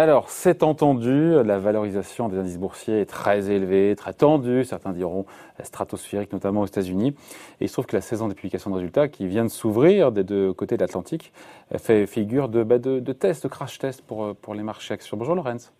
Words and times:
Alors, 0.00 0.30
c'est 0.30 0.62
entendu, 0.62 1.42
la 1.42 1.58
valorisation 1.58 2.28
des 2.28 2.38
indices 2.38 2.56
boursiers 2.56 3.00
est 3.00 3.06
très 3.06 3.50
élevée, 3.50 3.96
très 3.96 4.12
tendue, 4.12 4.62
certains 4.62 4.92
diront 4.92 5.26
stratosphérique, 5.60 6.32
notamment 6.32 6.60
aux 6.60 6.66
États-Unis. 6.66 7.16
Et 7.60 7.64
il 7.64 7.68
se 7.68 7.72
trouve 7.72 7.86
que 7.86 7.96
la 7.96 8.00
saison 8.00 8.28
des 8.28 8.36
publications 8.36 8.70
de 8.70 8.76
résultats, 8.76 9.08
qui 9.08 9.26
vient 9.26 9.42
de 9.42 9.48
s'ouvrir 9.48 10.12
des 10.12 10.22
deux 10.22 10.52
côtés 10.52 10.76
de 10.76 10.82
l'Atlantique, 10.82 11.32
fait 11.78 12.06
figure 12.06 12.48
de, 12.48 12.62
bah, 12.62 12.78
de, 12.78 13.00
de 13.00 13.12
test, 13.12 13.42
de 13.42 13.48
crash 13.48 13.80
test 13.80 14.02
pour, 14.02 14.36
pour 14.36 14.54
les 14.54 14.62
marchés 14.62 14.94
actions. 14.94 15.16
Bonjour 15.16 15.34
Lorenz. 15.34 15.72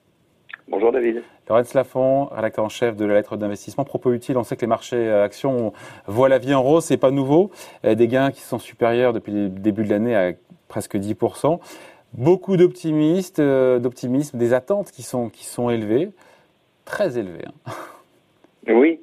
Bonjour 0.66 0.91
David. 0.91 1.23
Lorenz 1.48 1.75
Lafont, 1.75 2.25
rédacteur 2.25 2.64
en 2.64 2.69
chef 2.69 2.96
de 2.96 3.05
la 3.05 3.14
lettre 3.14 3.37
d'investissement. 3.37 3.85
Propos 3.85 4.12
utile, 4.12 4.37
on 4.37 4.43
sait 4.43 4.57
que 4.57 4.62
les 4.62 4.66
marchés 4.66 5.12
actions 5.12 5.73
voient 6.09 6.29
la 6.29 6.39
vie 6.39 6.55
en 6.55 6.62
rose, 6.64 6.85
c'est 6.85 6.96
pas 6.96 7.12
nouveau. 7.12 7.53
Des 7.85 8.09
gains 8.09 8.32
qui 8.32 8.41
sont 8.41 8.59
supérieurs 8.59 9.12
depuis 9.12 9.30
le 9.30 9.48
début 9.48 9.84
de 9.84 9.91
l'année 9.91 10.16
à 10.16 10.32
presque 10.66 10.96
10% 10.96 11.60
beaucoup 12.15 12.57
d'optimistes, 12.57 13.39
euh, 13.39 13.79
d'optimisme, 13.79 14.39
des 14.39 14.55
attentes 14.55 14.91
qui 14.91 15.03
sont, 15.03 15.29
qui 15.29 15.45
sont 15.45 15.71
élevées, 15.71 16.09
très 16.84 17.19
élevées. 17.19 17.45
Hein. 17.67 17.73
Oui, 18.69 19.01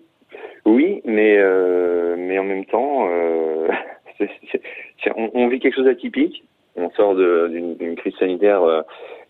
oui, 0.66 1.02
mais, 1.06 1.38
euh, 1.38 2.16
mais 2.18 2.38
en 2.40 2.44
même 2.44 2.66
temps, 2.66 3.08
euh, 3.10 3.68
on, 5.16 5.48
vit 5.48 5.60
quelque 5.60 5.76
chose 5.76 5.86
d'atypique. 5.86 6.44
On 6.76 6.90
sort 6.92 7.16
d'une 7.16 7.96
crise 7.96 8.16
sanitaire 8.18 8.62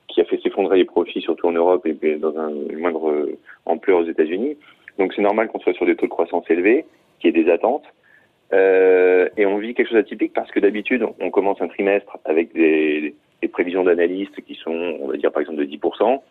qui 0.07 0.19
a 0.19 0.25
fait 0.25 0.41
s'effondrer 0.41 0.77
les 0.77 0.85
profits, 0.85 1.21
surtout 1.21 1.47
en 1.47 1.51
Europe 1.51 1.85
et 1.85 2.15
dans 2.15 2.35
un, 2.37 2.49
une 2.49 2.79
moindre 2.79 3.29
ampleur 3.65 3.99
aux 3.99 4.05
États-Unis. 4.05 4.57
Donc 4.97 5.13
c'est 5.13 5.21
normal 5.21 5.49
qu'on 5.49 5.59
soit 5.59 5.73
sur 5.73 5.85
des 5.85 5.95
taux 5.95 6.07
de 6.07 6.11
croissance 6.11 6.43
élevés, 6.49 6.85
qu'il 7.19 7.35
y 7.35 7.39
ait 7.39 7.43
des 7.43 7.51
attentes. 7.51 7.85
et 8.51 9.45
on 9.45 9.57
vit 9.59 9.75
quelque 9.75 9.89
chose 9.89 9.97
d'atypique 9.97 10.33
parce 10.33 10.49
que 10.49 10.59
d'habitude, 10.59 11.05
on 11.19 11.29
commence 11.29 11.61
un 11.61 11.67
trimestre 11.67 12.17
avec 12.25 12.51
des, 12.53 13.13
les 13.41 13.47
prévisions 13.47 13.83
d'analystes 13.83 14.41
qui 14.41 14.55
sont, 14.55 14.97
on 15.01 15.07
va 15.07 15.17
dire 15.17 15.31
par 15.31 15.41
exemple 15.41 15.59
de 15.59 15.65
10%. 15.65 16.21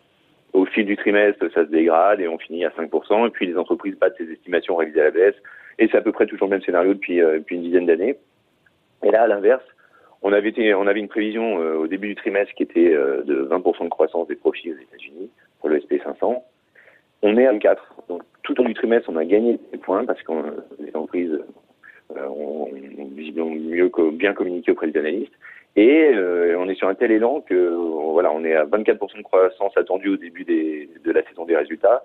Au 0.53 0.65
fil 0.65 0.85
du 0.85 0.95
trimestre, 0.95 1.45
ça 1.53 1.65
se 1.65 1.69
dégrade 1.69 2.21
et 2.21 2.27
on 2.27 2.37
finit 2.37 2.65
à 2.65 2.69
5%. 2.69 3.27
Et 3.27 3.29
puis 3.29 3.47
les 3.47 3.57
entreprises 3.57 3.97
battent 3.97 4.15
ces 4.17 4.31
estimations 4.31 4.75
révisées 4.75 5.01
à 5.01 5.05
la 5.05 5.11
baisse. 5.11 5.35
Et 5.79 5.87
c'est 5.89 5.97
à 5.97 6.01
peu 6.01 6.11
près 6.11 6.25
toujours 6.25 6.47
le 6.47 6.51
même 6.51 6.61
scénario 6.61 6.93
depuis, 6.93 7.21
euh, 7.21 7.39
une 7.49 7.61
dizaine 7.61 7.85
d'années. 7.85 8.15
Et 9.03 9.11
là, 9.11 9.23
à 9.23 9.27
l'inverse, 9.27 9.63
on 10.21 10.31
avait, 10.31 10.49
une 10.49 11.07
prévision 11.07 11.61
euh, 11.61 11.75
au 11.75 11.87
début 11.87 12.07
du 12.07 12.15
trimestre 12.15 12.53
qui 12.55 12.63
était 12.63 12.93
euh, 12.93 13.21
de 13.23 13.47
20% 13.51 13.83
de 13.83 13.89
croissance 13.89 14.27
des 14.27 14.35
profits 14.35 14.71
aux 14.71 14.77
États-Unis 14.77 15.29
pour 15.59 15.69
le 15.69 15.79
SP500. 15.79 16.41
On 17.21 17.37
est 17.37 17.45
à 17.45 17.57
4. 17.57 18.03
Donc 18.07 18.23
tout 18.43 18.59
au 18.59 18.63
long 18.63 18.69
du 18.69 18.75
trimestre, 18.75 19.09
on 19.09 19.17
a 19.17 19.25
gagné 19.25 19.59
des 19.71 19.77
points 19.77 20.05
parce 20.05 20.21
que 20.23 20.31
les 20.79 20.95
entreprises 20.95 21.37
ont, 22.09 22.69
visiblement 23.15 23.49
mieux, 23.49 23.91
bien 24.13 24.33
communiqué 24.33 24.71
auprès 24.71 24.87
des 24.87 24.99
analystes. 24.99 25.33
Et 25.75 26.11
euh, 26.13 26.55
on 26.57 26.69
est 26.69 26.75
sur 26.75 26.87
un 26.87 26.95
tel 26.95 27.11
élan 27.11 27.41
que 27.41 27.75
voilà, 28.11 28.31
on 28.31 28.45
est 28.45 28.55
à 28.55 28.65
24% 28.65 29.17
de 29.17 29.23
croissance 29.23 29.75
attendue 29.75 30.09
au 30.09 30.17
début 30.17 30.45
des, 30.45 30.89
de 31.03 31.11
la 31.11 31.21
saison 31.23 31.45
des 31.45 31.55
résultats. 31.55 32.01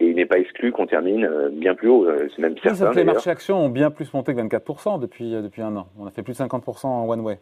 Et 0.00 0.08
il 0.08 0.16
n'est 0.16 0.26
pas 0.26 0.38
exclu 0.38 0.72
qu'on 0.72 0.86
termine 0.86 1.24
euh, 1.24 1.48
bien 1.50 1.74
plus 1.74 1.88
haut. 1.88 2.04
Euh, 2.04 2.28
c'est 2.34 2.42
même 2.42 2.56
certain. 2.58 2.92
les 2.92 3.04
marchés 3.04 3.30
actions 3.30 3.64
ont 3.64 3.68
bien 3.68 3.90
plus 3.90 4.12
monté 4.12 4.34
que 4.34 4.40
24% 4.40 5.00
depuis, 5.00 5.30
depuis 5.30 5.62
un 5.62 5.74
an. 5.76 5.86
On 5.98 6.06
a 6.06 6.10
fait 6.10 6.22
plus 6.22 6.36
de 6.36 6.44
50% 6.44 6.86
en 6.86 7.08
one 7.08 7.20
way. 7.20 7.38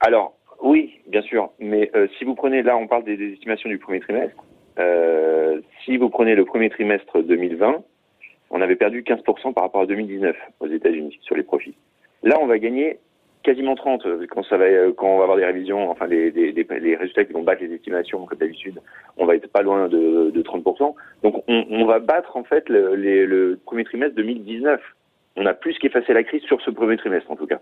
Alors, 0.00 0.34
oui, 0.62 1.00
bien 1.08 1.22
sûr. 1.22 1.50
Mais 1.58 1.90
si 2.18 2.24
vous 2.24 2.34
prenez, 2.34 2.62
là, 2.62 2.76
on 2.76 2.86
parle 2.86 3.04
des, 3.04 3.16
des 3.16 3.32
estimations 3.32 3.68
du 3.68 3.78
premier 3.78 4.00
trimestre. 4.00 4.44
si 5.84 5.96
vous 5.96 6.10
prenez 6.10 6.34
le 6.34 6.44
premier 6.44 6.70
trimestre 6.70 7.22
2020, 7.22 7.82
on 8.50 8.60
avait 8.60 8.76
perdu 8.76 9.02
15% 9.02 9.54
par 9.54 9.64
rapport 9.64 9.82
à 9.82 9.86
2019 9.86 10.36
aux 10.60 10.68
États-Unis 10.68 11.18
sur 11.22 11.34
les 11.34 11.42
profits. 11.42 11.74
Là, 12.22 12.36
on 12.40 12.46
va 12.46 12.58
gagner 12.58 12.98
quasiment 13.44 13.76
30 13.76 14.06
euh, 14.06 14.26
quand 14.28 14.42
ça 14.42 14.56
va 14.56 14.64
euh, 14.64 14.92
quand 14.92 15.06
on 15.06 15.18
va 15.18 15.24
avoir 15.24 15.36
des 15.36 15.44
révisions, 15.44 15.90
enfin 15.90 16.06
les, 16.06 16.32
les 16.32 16.96
résultats 16.96 17.24
qui 17.24 17.32
vont 17.32 17.42
battre 17.44 17.62
les 17.62 17.72
estimations 17.72 18.24
comme 18.24 18.38
d'habitude, 18.38 18.80
on 19.16 19.26
va 19.26 19.36
être 19.36 19.46
pas 19.48 19.62
loin 19.62 19.86
de, 19.88 20.30
de 20.30 20.42
30%. 20.42 20.94
Donc 21.22 21.44
on, 21.46 21.66
on, 21.70 21.84
va 21.84 22.00
battre 22.00 22.36
en 22.36 22.42
fait 22.42 22.68
le, 22.68 22.96
le 22.96 23.60
premier 23.64 23.84
trimestre 23.84 24.16
2019. 24.16 24.80
On 25.36 25.46
a 25.46 25.54
plus 25.54 25.78
qu'effacé 25.78 26.12
la 26.12 26.24
crise 26.24 26.42
sur 26.42 26.60
ce 26.62 26.70
premier 26.70 26.96
trimestre 26.96 27.30
en 27.30 27.36
tout 27.36 27.46
cas. 27.46 27.60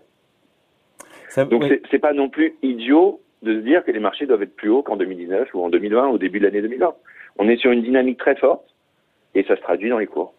Ça, 1.29 1.45
Donc 1.45 1.65
c'est 1.91 1.99
pas 1.99 2.13
non 2.13 2.29
plus 2.29 2.55
idiot 2.63 3.19
de 3.41 3.55
se 3.55 3.59
dire 3.59 3.83
que 3.83 3.91
les 3.91 3.99
marchés 3.99 4.25
doivent 4.25 4.43
être 4.43 4.55
plus 4.55 4.69
hauts 4.69 4.83
qu'en 4.83 4.95
2019 4.95 5.53
ou 5.53 5.63
en 5.63 5.69
2020 5.69 6.07
au 6.07 6.17
début 6.17 6.39
de 6.39 6.45
l'année 6.45 6.61
2020. 6.61 6.93
On 7.37 7.49
est 7.49 7.57
sur 7.57 7.71
une 7.71 7.81
dynamique 7.81 8.19
très 8.19 8.35
forte 8.35 8.63
et 9.35 9.43
ça 9.43 9.55
se 9.55 9.61
traduit 9.61 9.89
dans 9.89 9.97
les 9.97 10.07
cours. 10.07 10.33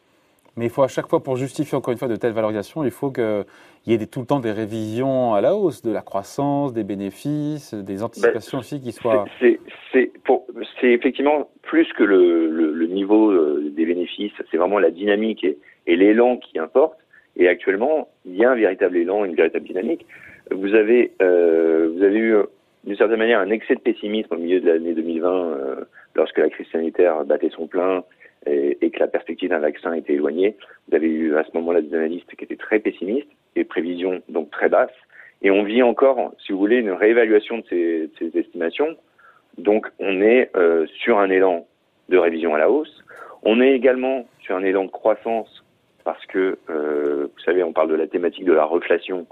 Mais 0.57 0.67
il 0.67 0.71
faut 0.71 0.83
à 0.83 0.89
chaque 0.89 1.09
fois, 1.09 1.23
pour 1.23 1.37
justifier 1.37 1.77
encore 1.77 1.93
une 1.93 1.99
fois 1.99 2.09
de 2.09 2.17
telles 2.17 2.33
valorisations, 2.33 2.85
il 2.85 2.91
faut 2.91 3.11
qu'il 3.11 3.45
y 3.87 3.93
ait 3.93 3.99
des, 3.99 4.07
tout 4.07 4.21
le 4.21 4.27
temps 4.27 4.41
des 4.41 4.53
révisions 4.53 5.35
à 5.35 5.41
la 5.41 5.55
hausse 5.55 5.83
de 5.83 5.91
la 5.91 6.03
croissance, 6.03 6.73
des 6.73 6.85
bénéfices, 6.85 7.75
des 7.75 8.03
anticipations 8.03 8.59
ben, 8.59 8.61
aussi 8.61 8.81
qui 8.81 8.93
soient. 8.93 9.25
C'est 9.41 10.93
effectivement 10.93 11.49
plus 11.63 11.91
que 11.95 12.05
le, 12.05 12.49
le, 12.51 12.73
le 12.73 12.87
niveau 12.87 13.31
euh, 13.31 13.73
des 13.75 13.87
bénéfices, 13.87 14.33
c'est 14.51 14.57
vraiment 14.57 14.79
la 14.79 14.91
dynamique 14.91 15.45
et, 15.45 15.59
et 15.87 15.97
l'élan 15.97 16.37
qui 16.37 16.59
importe. 16.59 16.99
Et 17.37 17.49
actuellement, 17.49 18.09
il 18.25 18.37
y 18.37 18.45
a 18.45 18.51
un 18.51 18.55
véritable 18.55 18.97
élan, 18.97 19.25
une 19.25 19.35
véritable 19.35 19.67
dynamique. 19.67 20.07
Vous 20.51 20.75
avez, 20.75 21.13
euh, 21.23 21.91
vous 21.95 22.03
avez 22.03 22.19
eu 22.19 22.37
d'une 22.85 22.97
certaine 22.97 23.19
manière 23.19 23.41
un 23.41 23.51
excès 23.51 23.75
de 23.75 23.81
pessimisme 23.81 24.35
au 24.35 24.39
milieu 24.39 24.61
de 24.61 24.71
l'année 24.71 24.93
2020 24.93 25.31
euh, 25.31 25.77
lorsque 26.15 26.39
la 26.39 26.51
crise 26.51 26.67
sanitaire 26.71 27.25
battait 27.25 27.51
son 27.51 27.67
plein 27.67 28.05
et, 28.47 28.91
que 28.91 28.99
la 28.99 29.09
perspective 29.09 29.51
d'un 29.51 29.59
vaccin 29.59 29.93
était 29.95 30.15
éloignée. 30.15 30.57
Vous 30.89 30.97
avez 30.97 31.09
eu 31.09 31.37
à 31.37 31.45
ce 31.45 31.51
moment-là 31.55 31.81
des 31.81 31.95
analystes 31.95 32.35
qui 32.37 32.45
étaient 32.45 32.57
très 32.57 32.79
pessimistes 32.79 33.29
et 33.57 33.65
prévisions 33.65 34.23
donc 34.29 34.51
très 34.51 34.69
basses. 34.69 34.91
Et 35.43 35.51
on 35.51 35.63
vit 35.63 35.83
encore, 35.83 36.33
si 36.45 36.53
vous 36.53 36.59
voulez, 36.59 36.79
une 36.79 36.93
réévaluation 36.93 37.59
de 37.59 37.65
ces, 38.19 38.39
estimations. 38.39 38.97
Donc 39.59 39.87
on 39.99 40.21
est 40.21 40.51
euh, 40.57 40.87
sur 40.87 41.19
un 41.19 41.31
élan 41.31 41.67
de 42.09 42.19
révision 42.19 42.55
à 42.55 42.59
la 42.59 42.71
hausse. 42.71 43.05
On 43.43 43.61
est 43.61 43.73
également 43.73 44.27
sur 44.41 44.57
un 44.57 44.65
élan 44.65 44.85
de 44.85 44.91
croissance 44.91 45.65
parce 46.05 46.25
que, 46.27 46.59
euh, 46.71 47.29
vous 47.35 47.43
savez, 47.43 47.63
on 47.63 47.73
parle 47.73 47.89
de 47.89 47.95
la 47.95 48.07
thématique 48.07 48.45
de 48.45 48.53
la 48.53 48.65
reflation, 48.65 49.27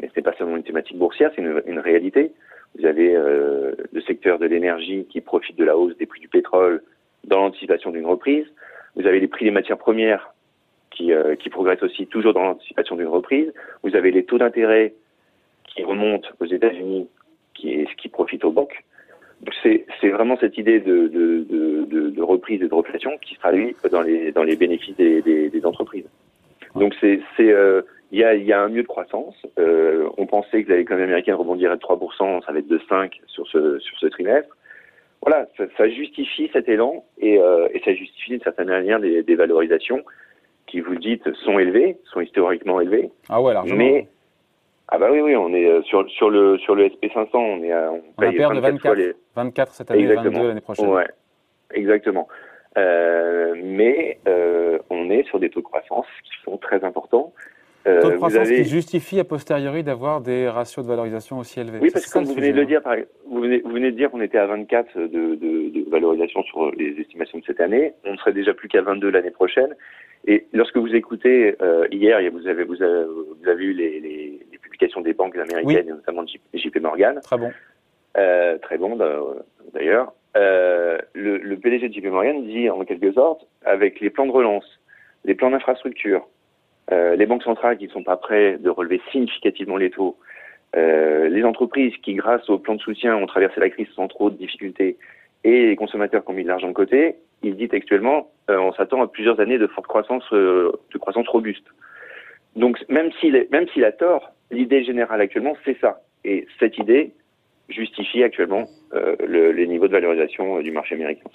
mais 0.00 0.08
ce 0.08 0.12
n'est 0.16 0.22
pas 0.22 0.32
seulement 0.34 0.56
une 0.56 0.62
thématique 0.62 0.96
boursière, 0.96 1.30
c'est 1.34 1.42
une, 1.42 1.62
une, 1.66 1.80
réalité. 1.80 2.32
Vous 2.78 2.86
avez 2.86 3.16
euh, 3.16 3.72
le 3.92 4.00
secteur 4.02 4.38
de 4.38 4.46
l'énergie 4.46 5.06
qui 5.10 5.20
profite 5.20 5.56
de 5.56 5.64
la 5.64 5.76
hausse 5.76 5.96
des 5.96 6.06
prix 6.06 6.20
du 6.20 6.28
pétrole, 6.28 6.82
dans 7.26 7.40
l'anticipation 7.40 7.90
d'une 7.90 8.06
reprise. 8.06 8.46
Vous 8.96 9.06
avez 9.06 9.20
les 9.20 9.28
prix 9.28 9.44
des 9.44 9.50
matières 9.50 9.78
premières 9.78 10.34
qui, 10.90 11.12
euh, 11.12 11.34
qui 11.36 11.50
progressent 11.50 11.82
aussi 11.82 12.06
toujours 12.06 12.32
dans 12.32 12.42
l'anticipation 12.42 12.96
d'une 12.96 13.08
reprise. 13.08 13.52
Vous 13.82 13.96
avez 13.96 14.10
les 14.10 14.24
taux 14.24 14.38
d'intérêt 14.38 14.94
qui 15.66 15.82
remontent 15.82 16.28
aux 16.40 16.46
États-Unis, 16.46 17.08
qui, 17.54 17.86
qui 17.98 18.08
profitent 18.08 18.44
aux 18.44 18.52
banques. 18.52 18.84
C'est, 19.62 19.84
c'est 20.00 20.08
vraiment 20.08 20.38
cette 20.38 20.56
idée 20.56 20.80
de, 20.80 21.08
de, 21.08 21.44
de, 21.50 22.10
de, 22.10 22.22
reprise 22.22 22.62
et 22.62 22.68
de 22.68 22.74
reflation 22.74 23.18
qui 23.18 23.34
se 23.34 23.40
traduit 23.40 23.76
dans 23.90 24.00
les, 24.00 24.32
dans 24.32 24.44
les 24.44 24.56
bénéfices 24.56 24.96
des, 24.96 25.20
des, 25.20 25.50
des 25.50 25.66
entreprises. 25.66 26.06
Donc 26.74 26.94
c'est, 27.00 27.20
c'est, 27.36 27.52
euh, 27.52 27.82
il 28.10 28.20
y, 28.20 28.24
a, 28.24 28.34
y 28.34 28.52
a 28.52 28.62
un 28.62 28.68
mieux 28.68 28.82
de 28.82 28.88
croissance. 28.88 29.34
Euh, 29.58 30.08
on 30.16 30.26
pensait 30.26 30.62
que 30.62 30.72
l'économie 30.72 31.04
américaine 31.04 31.34
rebondirait 31.34 31.76
de 31.76 31.80
3%, 31.80 32.44
ça 32.44 32.52
va 32.52 32.58
être 32.58 32.68
de 32.68 32.78
5% 32.78 33.10
sur 33.26 33.46
ce, 33.48 33.78
sur 33.80 33.98
ce 33.98 34.06
trimestre 34.06 34.56
voilà, 35.24 35.46
ça, 35.76 35.88
justifie 35.88 36.50
cet 36.52 36.68
élan 36.68 37.04
et, 37.18 37.38
euh, 37.38 37.68
et, 37.72 37.80
ça 37.80 37.94
justifie 37.94 38.32
d'une 38.32 38.42
certaine 38.42 38.68
manière 38.68 39.00
des, 39.00 39.22
des, 39.22 39.34
valorisations 39.34 40.02
qui, 40.66 40.80
vous 40.80 40.92
le 40.92 40.98
dites, 40.98 41.32
sont 41.44 41.58
élevées, 41.58 41.96
sont 42.12 42.20
historiquement 42.20 42.80
élevées. 42.80 43.10
Ah 43.28 43.40
ouais, 43.40 43.54
largement. 43.54 43.76
Mais 43.76 44.06
ah 44.88 44.98
bah 44.98 45.08
oui, 45.10 45.20
oui, 45.20 45.34
on 45.34 45.52
est 45.54 45.66
euh, 45.66 45.82
sur 45.82 46.08
sur 46.10 46.28
le 46.28 46.58
sur 46.58 46.74
le 46.74 46.90
SP 46.92 47.08
500, 47.12 47.38
on 47.38 47.62
est 47.62 47.72
à, 47.72 47.90
on, 47.90 48.02
paye 48.20 48.44
on 48.44 48.50
a 48.50 48.54
de 48.54 48.60
24, 48.60 48.94
les... 48.94 49.14
24 49.34 49.72
cette 49.72 49.90
année, 49.90 50.02
exactement. 50.02 50.30
22 50.30 50.48
l'année 50.48 50.60
prochaine. 50.60 50.88
Ouais, 50.88 51.08
exactement. 51.72 52.28
Euh, 52.76 53.54
mais 53.62 54.18
euh, 54.28 54.78
on 54.90 55.08
est 55.10 55.22
sur 55.28 55.38
des 55.38 55.48
taux 55.48 55.60
de 55.60 55.64
croissance 55.64 56.06
qui 56.24 56.32
sont 56.44 56.58
très 56.58 56.84
importants. 56.84 57.32
Euh, 57.86 58.00
taux 58.02 58.10
de 58.10 58.16
croissance 58.16 58.46
avez... 58.46 58.62
qui 58.62 58.68
justifie 58.68 59.20
a 59.20 59.24
posteriori 59.24 59.82
d'avoir 59.82 60.20
des 60.20 60.48
ratios 60.48 60.84
de 60.84 60.90
valorisation 60.90 61.38
aussi 61.38 61.60
élevés. 61.60 61.78
Oui, 61.80 61.90
parce 61.90 62.06
que 62.06 62.12
comme 62.12 62.24
vous 62.24 62.34
venez 62.34 62.52
de 62.52 62.56
le 62.56 62.66
dire, 62.66 62.82
vous 63.23 63.23
venez, 63.44 63.60
vous 63.60 63.70
venez 63.70 63.90
de 63.90 63.96
dire 63.96 64.10
qu'on 64.10 64.20
était 64.20 64.38
à 64.38 64.46
24 64.46 64.98
de, 64.98 65.06
de, 65.06 65.34
de, 65.36 65.90
valorisation 65.90 66.42
sur 66.44 66.70
les 66.72 67.00
estimations 67.00 67.38
de 67.38 67.44
cette 67.44 67.60
année. 67.60 67.94
On 68.04 68.12
ne 68.12 68.16
serait 68.16 68.32
déjà 68.32 68.54
plus 68.54 68.68
qu'à 68.68 68.82
22 68.82 69.10
l'année 69.10 69.30
prochaine. 69.30 69.74
Et 70.26 70.46
lorsque 70.52 70.76
vous 70.76 70.94
écoutez 70.94 71.54
euh, 71.60 71.86
hier, 71.90 72.18
vous 72.32 72.46
avez, 72.46 72.64
vous 72.64 72.82
avez, 72.82 73.04
vous 73.04 73.48
avez 73.48 73.64
eu 73.64 73.72
les, 73.72 74.00
les, 74.00 74.40
les, 74.50 74.58
publications 74.58 75.02
des 75.02 75.12
banques 75.12 75.36
américaines, 75.36 75.86
oui. 75.86 75.92
notamment 75.92 76.22
de 76.22 76.58
JP 76.58 76.80
Morgan. 76.80 77.20
Très 77.22 77.36
bon. 77.36 77.52
Euh, 78.16 78.58
très 78.58 78.78
bon 78.78 78.98
d'ailleurs. 79.72 80.12
Euh, 80.36 80.98
le, 81.12 81.38
le 81.38 81.56
PDG 81.56 81.88
de 81.88 81.94
JP 81.94 82.06
Morgan 82.06 82.44
dit 82.44 82.68
en 82.70 82.84
quelque 82.84 83.12
sorte, 83.12 83.46
avec 83.64 84.00
les 84.00 84.10
plans 84.10 84.26
de 84.26 84.32
relance, 84.32 84.80
les 85.24 85.34
plans 85.34 85.50
d'infrastructure, 85.50 86.26
euh, 86.92 87.16
les 87.16 87.26
banques 87.26 87.42
centrales 87.42 87.78
qui 87.78 87.86
ne 87.86 87.92
sont 87.92 88.02
pas 88.02 88.16
prêtes 88.16 88.60
de 88.62 88.70
relever 88.70 89.00
significativement 89.12 89.76
les 89.76 89.90
taux, 89.90 90.16
euh, 90.76 91.28
les 91.28 91.44
entreprises 91.44 91.94
qui, 92.02 92.14
grâce 92.14 92.48
au 92.50 92.58
plan 92.58 92.74
de 92.74 92.80
soutien, 92.80 93.16
ont 93.16 93.26
traversé 93.26 93.60
la 93.60 93.70
crise 93.70 93.86
sans 93.94 94.08
trop 94.08 94.30
de 94.30 94.36
difficultés, 94.36 94.96
et 95.44 95.66
les 95.66 95.76
consommateurs 95.76 96.24
qui 96.24 96.30
ont 96.30 96.34
mis 96.34 96.42
de 96.42 96.48
l'argent 96.48 96.68
de 96.68 96.72
côté, 96.72 97.16
il 97.42 97.56
dit 97.56 97.68
textuellement, 97.68 98.30
euh, 98.50 98.58
on 98.58 98.72
s'attend 98.72 99.02
à 99.02 99.06
plusieurs 99.06 99.38
années 99.40 99.58
de 99.58 99.66
forte 99.66 99.86
croissance, 99.86 100.24
euh, 100.32 100.72
de 100.92 100.98
croissance 100.98 101.28
robuste. 101.28 101.66
Donc 102.56 102.78
même 102.88 103.10
s'il 103.20 103.46
même 103.50 103.68
s'il 103.68 103.84
a 103.84 103.92
tort, 103.92 104.32
l'idée 104.50 104.84
générale 104.84 105.20
actuellement, 105.20 105.54
c'est 105.64 105.78
ça. 105.80 106.00
Et 106.24 106.46
cette 106.58 106.78
idée 106.78 107.12
justifie 107.68 108.22
actuellement 108.22 108.66
les 109.26 109.66
niveaux 109.66 109.88
de 109.88 109.92
valorisation 109.92 110.60
du 110.60 110.70
marché 110.70 110.94
américain. 110.94 111.28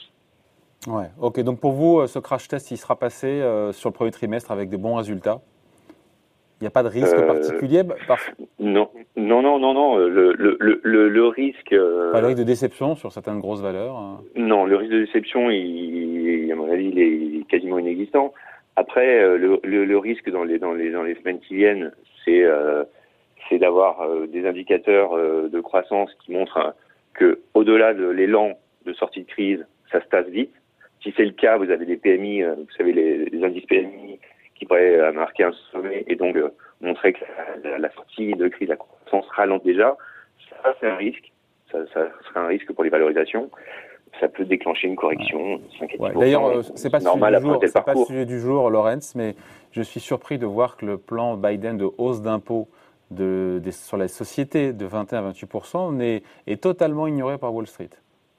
Ouais, 0.87 1.07
ok. 1.19 1.41
Donc 1.41 1.59
pour 1.59 1.73
vous, 1.73 2.07
ce 2.07 2.19
crash 2.19 2.47
test, 2.47 2.71
il 2.71 2.77
sera 2.77 2.97
passé 2.97 3.41
sur 3.73 3.89
le 3.89 3.93
premier 3.93 4.11
trimestre 4.11 4.51
avec 4.51 4.69
des 4.69 4.77
bons 4.77 4.95
résultats? 4.95 5.41
Il 6.59 6.63
n'y 6.63 6.67
a 6.67 6.71
pas 6.71 6.83
de 6.83 6.89
risque 6.89 7.15
particulier 7.25 7.83
Non, 8.59 8.89
non, 9.15 9.41
non, 9.41 9.59
non, 9.59 9.73
non. 9.73 9.97
Le, 9.97 10.33
le, 10.33 10.57
le, 10.59 11.09
le 11.09 11.27
risque. 11.27 11.75
Pas 12.11 12.21
de 12.21 12.27
risque 12.27 12.39
de 12.39 12.43
déception 12.43 12.95
sur 12.95 13.11
certaines 13.11 13.39
grosses 13.39 13.61
valeurs 13.61 13.97
hein 13.97 14.21
Non, 14.35 14.65
le 14.65 14.75
risque 14.77 14.91
de 14.91 15.05
déception, 15.05 15.49
il, 15.49 16.49
à 16.51 16.55
mon 16.55 16.71
avis, 16.71 16.89
il 16.89 17.39
est 17.41 17.47
quasiment 17.47 17.79
inexistant. 17.79 18.33
Après, 18.79 19.21
euh, 19.21 19.37
le, 19.37 19.83
le, 19.83 19.97
risque 19.97 20.29
dans 20.31 20.45
les, 20.45 20.57
dans, 20.57 20.71
les, 20.71 20.89
dans 20.89 21.03
les 21.03 21.15
semaines 21.15 21.41
qui 21.41 21.55
viennent, 21.55 21.91
c'est 22.23 22.45
euh, 22.45 22.85
c'est 23.49 23.57
d'avoir 23.57 23.99
euh, 23.99 24.25
des 24.25 24.47
indicateurs 24.47 25.17
de 25.49 25.59
croissance 25.59 26.09
qui 26.23 26.31
montrent 26.31 26.73
que, 27.13 27.41
au-delà 27.55 27.93
de 27.93 28.07
l'élan 28.07 28.53
de 28.85 28.93
sortie 28.93 29.23
de 29.23 29.27
crise, 29.27 29.65
ça 29.91 30.01
se 30.01 30.07
tasse 30.07 30.27
vite. 30.27 30.53
Si 31.03 31.13
c'est 31.17 31.25
le 31.25 31.31
cas, 31.31 31.57
vous 31.57 31.69
avez 31.69 31.85
des 31.85 31.97
PMI, 31.97 32.43
vous 32.43 32.71
savez, 32.77 32.93
les, 32.93 33.25
les 33.25 33.43
indices 33.43 33.65
PMI 33.65 34.08
qui 34.59 34.65
pourraient 34.65 35.11
marquer 35.13 35.45
un 35.45 35.53
sommet 35.71 36.03
et 36.07 36.15
donc 36.15 36.37
montrer 36.81 37.13
que 37.13 37.23
la, 37.63 37.89
sortie 37.91 38.33
de 38.33 38.47
crise, 38.47 38.69
la 38.69 38.75
croissance 38.75 39.27
ralentit 39.29 39.67
déjà. 39.67 39.97
Ça, 40.63 40.75
c'est 40.79 40.87
un 40.87 40.95
risque. 40.95 41.31
Ça, 41.71 41.79
ça 41.93 42.07
serait 42.27 42.39
un 42.39 42.47
risque 42.47 42.71
pour 42.73 42.83
les 42.83 42.89
valorisations 42.89 43.49
ça 44.19 44.27
peut 44.27 44.45
déclencher 44.45 44.87
une 44.87 44.95
correction. 44.95 45.61
Ouais. 45.99 46.13
D'ailleurs, 46.13 46.45
euh, 46.45 46.61
c'est 46.75 46.89
pas, 46.89 46.99
normal 46.99 47.39
c'est 47.61 47.83
pas 47.83 47.93
le 47.93 48.05
sujet 48.05 48.25
du 48.25 48.39
jour, 48.39 48.69
Lorenz, 48.69 49.13
mais 49.15 49.35
je 49.71 49.81
suis 49.81 49.99
surpris 49.99 50.37
de 50.37 50.45
voir 50.45 50.77
que 50.77 50.85
le 50.85 50.97
plan 50.97 51.37
Biden 51.37 51.77
de 51.77 51.87
hausse 51.97 52.21
d'impôts 52.21 52.67
de, 53.11 53.61
sur 53.71 53.97
les 53.97 54.07
sociétés 54.07 54.73
de 54.73 54.85
21 54.85 55.19
à 55.19 55.21
28 55.21 56.01
est, 56.01 56.23
est 56.47 56.61
totalement 56.61 57.07
ignoré 57.07 57.37
par 57.37 57.53
Wall 57.53 57.67
Street. 57.67 57.89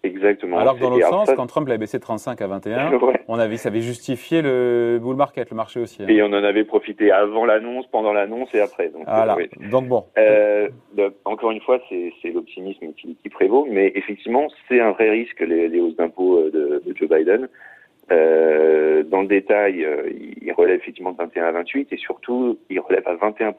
Exactement. 0.03 0.59
Alors 0.59 0.77
que 0.77 0.81
dans 0.81 0.91
l'autre 0.91 1.09
sens, 1.09 1.31
quand 1.35 1.47
Trump 1.47 1.69
l'a 1.69 1.77
baissé 1.77 1.99
de 1.99 2.03
35 2.03 2.41
à 2.41 2.47
21, 2.47 2.93
on 3.29 3.39
avait, 3.39 3.59
ça 3.59 3.69
avait 3.69 3.81
justifié 3.81 4.41
le 4.41 4.99
bull 5.01 5.17
market, 5.17 5.51
le 5.51 5.57
marché 5.57 5.79
aussi. 5.81 6.03
Hein. 6.03 6.07
Et 6.09 6.23
on 6.23 6.27
en 6.27 6.45
avait 6.45 6.65
profité 6.65 7.13
avant 7.13 7.45
l'annonce, 7.45 7.87
pendant 7.89 8.13
l'annonce 8.13 8.49
et 8.55 8.61
après. 8.61 8.89
Donc, 8.89 9.05
voilà. 9.07 9.37
donc 9.71 9.89
bon. 9.89 10.05
Euh, 10.17 10.69
encore 11.25 11.51
une 11.51 11.61
fois, 11.61 11.79
c'est 11.91 12.31
l'optimisme 12.31 12.93
qui, 12.95 13.17
qui, 13.17 13.29
prévaut, 13.29 13.67
mais 13.71 13.93
effectivement, 13.95 14.49
c'est 14.69 14.81
un 14.81 14.93
vrai 14.93 15.11
risque 15.11 15.41
les, 15.41 15.69
les 15.69 15.81
hausses 15.81 15.97
d'impôts 15.97 16.39
euh, 16.39 16.51
de, 16.51 16.83
de, 16.85 16.97
Joe 16.97 17.09
Biden. 17.09 17.49
Euh, 18.11 19.03
dans 19.05 19.21
le 19.21 19.29
détail, 19.29 19.85
euh, 19.85 20.11
il 20.11 20.53
relève 20.53 20.81
effectivement 20.81 21.13
de 21.13 21.19
21 21.19 21.45
à 21.45 21.53
28 21.53 21.93
et 21.93 21.97
surtout, 21.97 22.59
il 22.69 22.81
relève 22.81 23.07
à 23.07 23.15
21 23.15 23.53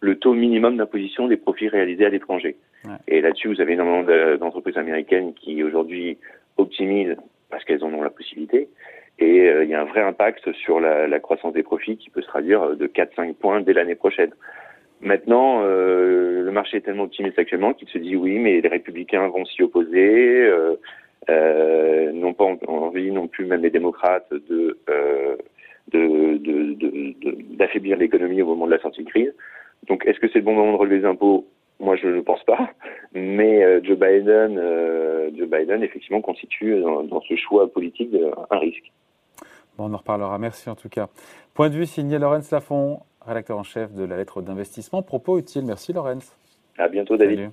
le 0.00 0.16
taux 0.16 0.34
minimum 0.34 0.76
d'imposition 0.76 1.28
des 1.28 1.36
profits 1.36 1.68
réalisés 1.68 2.06
à 2.06 2.10
l'étranger. 2.10 2.56
Et 3.08 3.20
là-dessus, 3.20 3.48
vous 3.48 3.60
avez 3.60 3.72
énormément 3.72 4.04
d'entreprises 4.38 4.76
américaines 4.76 5.34
qui 5.34 5.62
aujourd'hui 5.64 6.18
optimisent 6.56 7.16
parce 7.50 7.64
qu'elles 7.64 7.82
en 7.82 7.92
ont 7.92 8.02
la 8.02 8.10
possibilité. 8.10 8.68
Et 9.18 9.48
euh, 9.48 9.64
il 9.64 9.70
y 9.70 9.74
a 9.74 9.80
un 9.80 9.86
vrai 9.86 10.02
impact 10.02 10.52
sur 10.52 10.78
la, 10.78 11.06
la, 11.06 11.20
croissance 11.20 11.54
des 11.54 11.62
profits 11.62 11.96
qui 11.96 12.10
peut 12.10 12.20
se 12.20 12.26
traduire 12.26 12.76
de 12.76 12.86
4-5 12.86 13.34
points 13.34 13.60
dès 13.60 13.72
l'année 13.72 13.94
prochaine. 13.94 14.30
Maintenant, 15.00 15.60
euh, 15.62 16.42
le 16.42 16.50
marché 16.50 16.78
est 16.78 16.80
tellement 16.80 17.04
optimiste 17.04 17.38
actuellement 17.38 17.74
qu'il 17.74 17.88
se 17.88 17.98
dit 17.98 18.16
oui, 18.16 18.38
mais 18.38 18.60
les 18.60 18.68
républicains 18.68 19.28
vont 19.28 19.44
s'y 19.44 19.62
opposer, 19.62 20.42
euh, 20.42 20.76
euh 21.28 22.12
n'ont 22.12 22.34
pas 22.34 22.44
envie 22.66 23.10
non 23.10 23.26
plus, 23.26 23.46
même 23.46 23.62
les 23.62 23.70
démocrates, 23.70 24.30
de 24.30 24.78
d'affaiblir 27.58 27.96
de, 27.96 28.00
de, 28.00 28.04
l'économie 28.04 28.42
au 28.42 28.46
moment 28.46 28.66
de 28.66 28.72
la 28.72 28.80
sortie 28.80 29.04
de 29.04 29.08
crise. 29.08 29.32
Donc, 29.88 30.04
est-ce 30.06 30.18
que 30.18 30.28
c'est 30.28 30.38
le 30.38 30.44
bon 30.44 30.54
moment 30.54 30.72
de 30.72 30.78
relever 30.78 30.98
les 30.98 31.04
impôts? 31.04 31.46
Moi, 31.78 31.96
je 31.96 32.08
ne 32.08 32.20
pense 32.20 32.42
pas. 32.44 32.70
Mais 33.12 33.62
euh, 33.62 33.80
Joe 33.82 33.98
Biden, 33.98 34.58
euh, 34.58 35.30
Joe 35.36 35.48
Biden, 35.48 35.82
effectivement, 35.82 36.20
constitue 36.20 36.80
dans, 36.80 37.20
ce 37.20 37.36
choix 37.36 37.70
politique 37.70 38.14
un 38.50 38.58
risque. 38.58 38.92
Bon, 39.76 39.90
on 39.90 39.94
en 39.94 39.98
reparlera. 39.98 40.38
Merci 40.38 40.70
en 40.70 40.74
tout 40.74 40.88
cas. 40.88 41.08
Point 41.54 41.68
de 41.68 41.74
vue 41.74 41.86
signé 41.86 42.18
Laurence 42.18 42.50
Lafont, 42.50 43.00
rédacteur 43.26 43.58
en 43.58 43.62
chef 43.62 43.92
de 43.92 44.04
la 44.04 44.16
lettre 44.16 44.40
d'investissement. 44.40 45.02
Propos 45.02 45.38
utiles. 45.38 45.64
Merci 45.66 45.92
Laurence. 45.92 46.36
À 46.78 46.88
bientôt, 46.88 47.16
David. 47.16 47.50